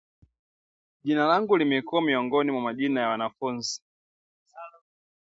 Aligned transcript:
Jina 1.03 1.25
langu 1.27 1.57
lingekuwa 1.57 2.01
miongoni 2.01 2.51
mwa 2.51 2.61
majina 2.61 3.01
ya 3.01 3.07
wanafunzi 3.09 3.81